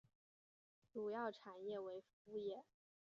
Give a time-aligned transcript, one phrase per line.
[0.91, 2.63] 主要产业为服务业。